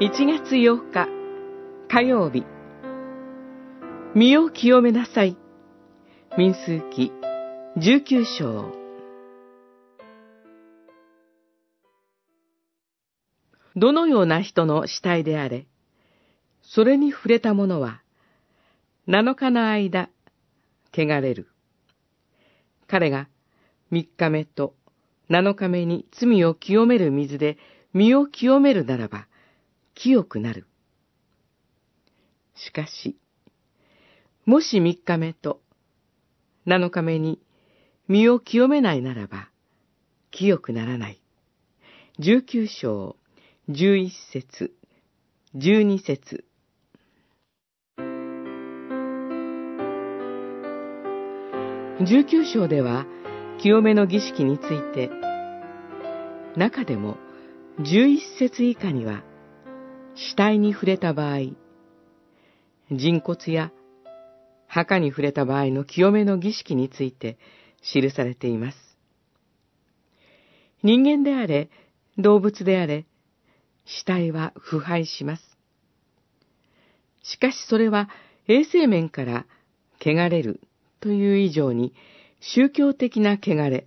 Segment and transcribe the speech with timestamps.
[0.00, 1.08] 1月8日
[1.90, 2.46] 火曜日。
[4.14, 5.36] 身を清めなさい。
[6.38, 7.12] 民数記
[7.76, 8.72] 19章。
[13.76, 15.66] どのような人の死体であれ、
[16.62, 18.00] それに触れた者は、
[19.06, 20.08] 7日の間、
[20.94, 21.46] 汚れる。
[22.86, 23.28] 彼が
[23.92, 24.74] 3日目と
[25.28, 27.58] 7日目に罪を清める水で
[27.92, 29.26] 身を清めるならば、
[30.02, 30.66] 清くなる。
[32.54, 33.18] しかし、
[34.46, 35.60] もし3日目と
[36.66, 37.38] 7日目に
[38.08, 39.50] 身を清めないならば、
[40.30, 41.20] 清くならない。
[42.18, 43.16] 19章、
[43.68, 44.72] 11節、
[45.54, 46.46] 12節。
[52.00, 53.04] 19章では、
[53.58, 55.10] 清めの儀式について、
[56.56, 57.18] 中でも
[57.80, 59.24] 11節以下には、
[60.14, 61.38] 死体に触れた場合、
[62.90, 63.72] 人骨や
[64.66, 67.38] 墓に触れた場合の清めの儀式について
[67.82, 68.78] 記されています。
[70.82, 71.70] 人間であれ、
[72.18, 73.06] 動物であれ、
[73.84, 75.42] 死体は腐敗します。
[77.22, 78.08] しかしそれは
[78.48, 79.46] 衛生面から
[80.00, 80.60] 汚れる
[81.00, 81.94] という以上に
[82.40, 83.86] 宗教的な汚れ、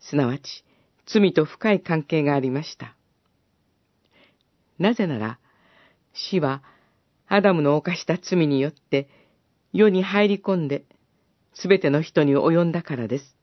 [0.00, 0.64] すなわち
[1.06, 2.96] 罪と深い関係がありました。
[4.78, 5.38] なぜなら、
[6.12, 6.62] 死は
[7.26, 9.08] アダムの犯した罪によって
[9.72, 10.84] 世に入り込んで、
[11.54, 13.36] すべての人に及んだからです。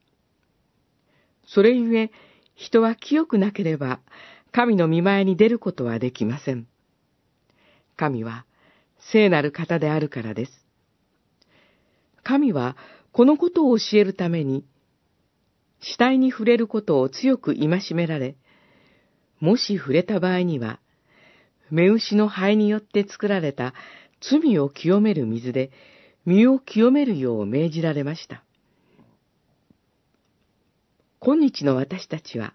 [1.46, 2.10] それゆえ、
[2.54, 4.00] 人は清くなければ、
[4.52, 6.66] 神の見前に出ることはできません。
[7.96, 8.46] 神は、
[8.98, 10.52] 聖なる方であるからです。
[12.22, 12.76] 神は、
[13.12, 14.64] このことを教えるために、
[15.80, 18.36] 死体に触れることを強く戒められ、
[19.40, 20.78] もし触れた場合には、
[21.70, 23.74] 目牛の灰によって作られた
[24.20, 25.70] 罪を清める水で
[26.26, 28.44] 身を清めるよう命じられました。
[31.18, 32.54] 今日の私たちは、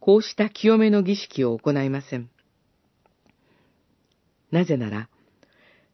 [0.00, 2.30] こうした清めの儀式を行いません。
[4.52, 5.08] なぜなら、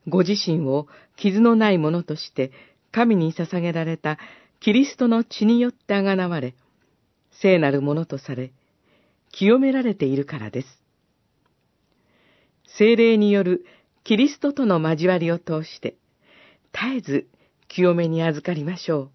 [0.07, 2.53] ご自身を傷のないものとして
[2.91, 4.19] 神に捧げられた
[4.61, 6.55] キリストの血によってあがなわれ、
[7.31, 8.53] 聖なるものとされ、
[9.33, 10.80] 清められているからです。
[12.77, 13.65] 精霊による
[14.05, 15.97] キリストとの交わりを通して、
[16.73, 17.29] 絶えず
[17.69, 19.11] 清めに預かりましょう。